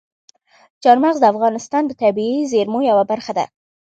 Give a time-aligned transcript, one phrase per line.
[0.83, 3.45] چار مغز د افغانستان د طبیعي زیرمو یوه برخه ده.